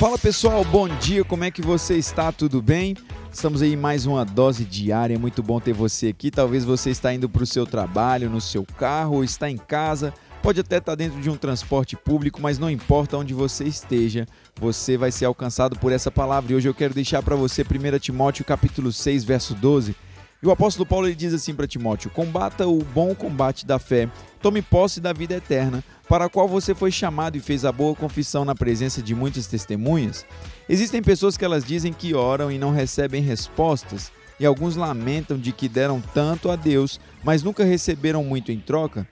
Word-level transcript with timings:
Fala 0.00 0.16
pessoal, 0.16 0.64
bom 0.64 0.88
dia, 0.88 1.22
como 1.26 1.44
é 1.44 1.50
que 1.50 1.60
você 1.60 1.98
está? 1.98 2.32
Tudo 2.32 2.62
bem? 2.62 2.96
Estamos 3.30 3.60
aí 3.60 3.74
em 3.74 3.76
mais 3.76 4.06
uma 4.06 4.24
dose 4.24 4.64
diária, 4.64 5.14
é 5.14 5.18
muito 5.18 5.42
bom 5.42 5.60
ter 5.60 5.74
você 5.74 6.06
aqui. 6.06 6.30
Talvez 6.30 6.64
você 6.64 6.88
está 6.88 7.12
indo 7.12 7.28
para 7.28 7.42
o 7.42 7.46
seu 7.46 7.66
trabalho, 7.66 8.30
no 8.30 8.40
seu 8.40 8.64
carro, 8.78 9.16
ou 9.16 9.24
está 9.24 9.50
em 9.50 9.58
casa, 9.58 10.14
pode 10.42 10.58
até 10.58 10.78
estar 10.78 10.94
dentro 10.94 11.20
de 11.20 11.28
um 11.28 11.36
transporte 11.36 11.98
público, 11.98 12.40
mas 12.40 12.58
não 12.58 12.70
importa 12.70 13.18
onde 13.18 13.34
você 13.34 13.64
esteja, 13.64 14.26
você 14.58 14.96
vai 14.96 15.12
ser 15.12 15.26
alcançado 15.26 15.78
por 15.78 15.92
essa 15.92 16.10
palavra. 16.10 16.50
E 16.50 16.54
hoje 16.54 16.66
eu 16.66 16.74
quero 16.74 16.94
deixar 16.94 17.22
para 17.22 17.36
você 17.36 17.60
1 17.60 17.98
Timóteo 17.98 18.42
capítulo 18.42 18.90
6, 18.90 19.22
verso 19.24 19.54
12 19.54 19.94
e 20.42 20.46
o 20.46 20.50
apóstolo 20.50 20.86
Paulo 20.86 21.06
ele 21.06 21.14
diz 21.14 21.34
assim 21.34 21.54
para 21.54 21.66
Timóteo: 21.66 22.10
Combata 22.10 22.66
o 22.66 22.82
bom 22.82 23.14
combate 23.14 23.66
da 23.66 23.78
fé, 23.78 24.08
tome 24.40 24.62
posse 24.62 25.00
da 25.00 25.12
vida 25.12 25.34
eterna, 25.34 25.84
para 26.08 26.24
a 26.24 26.28
qual 26.30 26.48
você 26.48 26.74
foi 26.74 26.90
chamado 26.90 27.36
e 27.36 27.40
fez 27.40 27.64
a 27.64 27.72
boa 27.72 27.94
confissão 27.94 28.44
na 28.44 28.54
presença 28.54 29.02
de 29.02 29.14
muitas 29.14 29.46
testemunhas. 29.46 30.24
Existem 30.68 31.02
pessoas 31.02 31.36
que 31.36 31.44
elas 31.44 31.64
dizem 31.64 31.92
que 31.92 32.14
oram 32.14 32.50
e 32.50 32.58
não 32.58 32.72
recebem 32.72 33.22
respostas, 33.22 34.10
e 34.38 34.46
alguns 34.46 34.76
lamentam 34.76 35.38
de 35.38 35.52
que 35.52 35.68
deram 35.68 36.00
tanto 36.14 36.50
a 36.50 36.56
Deus, 36.56 36.98
mas 37.22 37.42
nunca 37.42 37.62
receberam 37.62 38.24
muito 38.24 38.50
em 38.50 38.58
troca. 38.58 39.06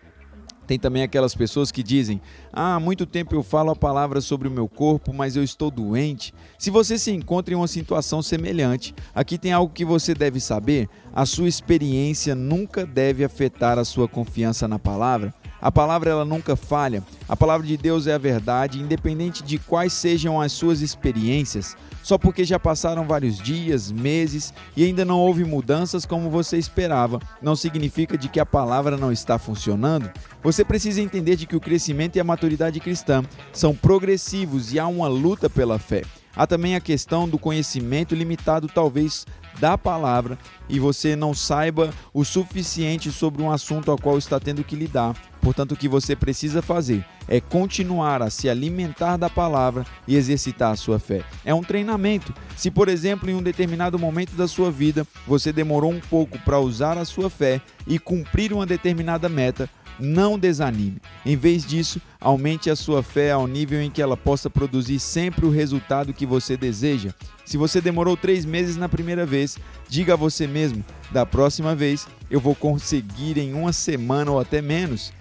Tem 0.69 0.79
também 0.79 1.03
aquelas 1.03 1.35
pessoas 1.35 1.73
que 1.73 1.83
dizem: 1.83 2.21
Ah, 2.53 2.75
há 2.75 2.81
muito 2.81 3.07
tempo 3.07 3.35
eu 3.35 3.43
falo 3.43 3.71
a 3.71 3.75
palavra 3.75 4.21
sobre 4.21 4.47
o 4.47 4.51
meu 4.51 4.69
corpo, 4.69 5.15
mas 5.15 5.35
eu 5.35 5.43
estou 5.43 5.71
doente. 5.71 6.35
Se 6.59 6.69
você 6.69 6.99
se 6.99 7.11
encontra 7.11 7.55
em 7.55 7.57
uma 7.57 7.67
situação 7.67 8.21
semelhante, 8.21 8.95
aqui 9.15 9.39
tem 9.39 9.51
algo 9.51 9.73
que 9.73 9.83
você 9.83 10.15
deve 10.15 10.39
saber: 10.41 10.87
a 11.15 11.25
sua 11.25 11.49
experiência 11.49 12.35
nunca 12.35 12.85
deve 12.85 13.25
afetar 13.25 13.79
a 13.79 13.85
sua 13.85 14.07
confiança 14.07 14.69
na 14.69 14.79
palavra. 14.79 15.33
A 15.61 15.73
palavra 15.73 16.11
ela 16.11 16.25
nunca 16.25 16.55
falha. 16.55 17.03
A 17.29 17.37
palavra 17.37 17.66
de 17.66 17.77
Deus 17.77 18.07
é 18.07 18.15
a 18.15 18.19
verdade, 18.19 18.80
independente 18.80 19.43
de 19.43 19.59
quais 19.59 19.93
sejam 19.93 20.41
as 20.41 20.53
suas 20.53 20.80
experiências. 20.80 21.77
Só 22.02 22.16
porque 22.16 22.45
já 22.45 22.59
passaram 22.59 23.07
vários 23.07 23.38
dias, 23.38 23.91
meses 23.91 24.55
e 24.77 24.85
ainda 24.85 25.05
não 25.05 25.19
houve 25.19 25.45
mudanças 25.45 26.07
como 26.07 26.30
você 26.30 26.57
esperava, 26.57 27.21
não 27.43 27.55
significa 27.57 28.16
de 28.16 28.29
que 28.29 28.41
a 28.41 28.47
palavra 28.47 28.97
não 28.97 29.13
está 29.13 29.38
funcionando. 29.38 30.10
Você 30.43 30.65
precisa 30.65 31.02
entender 31.02 31.37
de 31.37 31.47
que 31.47 31.57
o 31.57 31.60
crescimento 31.60 32.16
e 32.16 32.21
a 32.21 32.25
maturidade 32.25 32.80
cristã 32.80 33.23
são 33.52 33.75
progressivos 33.75 34.73
e 34.73 34.79
há 34.79 34.87
uma 34.87 35.09
luta 35.09 35.51
pela 35.51 35.79
fé. 35.79 36.02
Há 36.35 36.47
também 36.47 36.77
a 36.77 36.80
questão 36.80 37.29
do 37.29 37.37
conhecimento 37.37 38.15
limitado, 38.15 38.69
talvez, 38.69 39.27
da 39.60 39.77
palavra 39.77 40.38
e 40.68 40.79
você 40.79 41.16
não 41.16 41.35
saiba 41.35 41.93
o 42.13 42.24
suficiente 42.24 43.10
sobre 43.10 43.43
um 43.43 43.51
assunto 43.51 43.91
ao 43.91 43.99
qual 43.99 44.18
está 44.18 44.38
tendo 44.38 44.65
que 44.65 44.77
lidar. 44.77 45.15
Portanto, 45.41 45.73
o 45.73 45.77
que 45.77 45.88
você 45.88 46.16
precisa 46.16 46.60
fazer 46.60 47.04
é 47.29 47.41
continuar 47.41 48.23
a 48.23 48.30
se 48.30 48.49
alimentar 48.49 49.16
da 49.16 49.30
palavra 49.30 49.87
e 50.07 50.16
exercitar 50.16 50.73
a 50.73 50.76
sua 50.76 50.99
fé. 50.99 51.23
É 51.45 51.54
um 51.54 51.63
treinamento. 51.63 52.35
Se, 52.57 52.71
por 52.71 52.88
exemplo, 52.88 53.30
em 53.30 53.35
um 53.35 53.43
determinado 53.43 53.99
momento 53.99 54.32
da 54.32 54.49
sua 54.49 54.71
vida 54.71 55.07
você 55.26 55.52
demorou 55.52 55.93
um 55.93 56.01
pouco 56.01 56.38
para 56.41 56.59
usar 56.59 56.99
a 56.99 57.04
sua 57.04 57.30
fé 57.30 57.60
e 57.87 57.99
cumprir 57.99 58.52
uma 58.52 58.66
determinada 58.66 59.29
meta, 59.29 59.69
não 59.99 60.38
desanime. 60.38 61.01
Em 61.24 61.37
vez 61.37 61.65
disso, 61.65 62.01
aumente 62.21 62.71
a 62.71 62.77
sua 62.77 63.02
fé 63.02 63.32
ao 63.32 63.46
nível 63.46 63.80
em 63.82 63.91
que 63.91 64.03
ela 64.03 64.16
possa 64.16 64.49
produzir 64.49 64.99
sempre 64.99 65.47
o 65.47 65.50
resultado 65.50 66.12
que 66.12 66.27
você 66.27 66.56
deseja. 66.56 67.12
Se 67.44 67.56
você 67.56 67.81
demorou 67.81 68.16
três 68.16 68.44
meses 68.44 68.76
na 68.76 68.88
primeira 68.88 69.26
vez, 69.26 69.59
diga 69.88 70.15
a 70.15 70.16
você 70.16 70.47
mesmo: 70.47 70.84
da 71.10 71.25
próxima 71.25 71.75
vez 71.75 72.06
eu 72.31 72.41
vou 72.41 72.54
conseguir 72.54 73.38
em 73.38 73.54
uma 73.54 73.72
semana 73.72 74.31
ou 74.31 74.38
até 74.38 74.60
menos. 74.60 75.12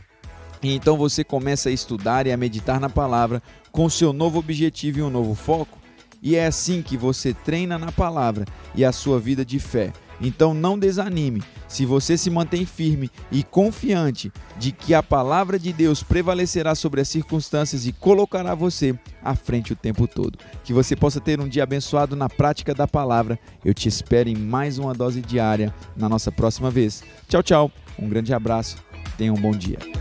E 0.62 0.74
então 0.74 0.98
você 0.98 1.24
começa 1.24 1.70
a 1.70 1.72
estudar 1.72 2.26
e 2.26 2.32
a 2.32 2.38
meditar 2.38 2.80
na 2.80 2.90
palavra 2.90 3.42
com 3.72 3.90
seu 3.90 4.12
novo 4.12 4.40
objetivo 4.40 5.00
e 5.00 5.04
um 5.04 5.10
novo 5.10 5.36
foco. 5.36 5.78
E 6.22 6.36
é 6.36 6.48
assim 6.48 6.82
que 6.82 6.98
você 6.98 7.34
treina 7.34 7.78
na 7.78 7.92
palavra 7.92 8.46
e 8.74 8.84
a 8.84 8.92
sua 8.92 9.20
vida 9.20 9.46
de 9.46 9.60
fé. 9.60 9.94
Então 10.20 10.54
não 10.54 10.78
desanime. 10.78 11.44
Se 11.68 11.86
você 11.86 12.18
se 12.18 12.30
mantém 12.30 12.66
firme 12.66 13.12
e 13.32 13.44
confiante 13.44 14.32
de 14.58 14.72
que 14.72 14.94
a 14.94 15.04
palavra 15.04 15.60
de 15.60 15.74
Deus 15.74 16.02
prevalecerá 16.02 16.74
sobre 16.76 17.02
as 17.02 17.10
circunstâncias 17.10 17.86
e 17.86 17.92
colocará 17.92 18.56
você 18.56 18.98
à 19.24 19.36
frente 19.36 19.74
o 19.74 19.76
tempo 19.76 20.08
todo. 20.08 20.40
Que 20.64 20.74
você 20.74 20.96
possa 20.96 21.20
ter 21.20 21.40
um 21.40 21.48
dia 21.48 21.64
abençoado 21.64 22.16
na 22.16 22.30
prática 22.30 22.74
da 22.74 22.88
palavra. 22.88 23.38
Eu 23.64 23.74
te 23.74 23.90
espero 23.90 24.30
em 24.30 24.36
mais 24.36 24.78
uma 24.78 24.94
dose 24.94 25.22
diária 25.22 25.74
na 25.96 26.08
nossa 26.08 26.32
próxima 26.32 26.72
vez. 26.72 27.04
Tchau, 27.28 27.44
tchau. 27.44 27.72
Um 28.00 28.08
grande 28.08 28.34
abraço. 28.34 28.78
Tenha 29.18 29.34
um 29.34 29.42
bom 29.42 29.52
dia. 29.52 29.97